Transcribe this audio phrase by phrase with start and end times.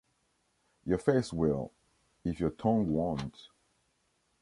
[0.83, 1.71] Your face will,
[2.25, 3.49] if your tongue won't.